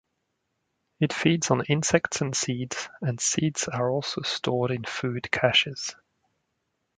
[0.99, 5.95] It feeds on insects and seeds, and seeds are also stored in food caches.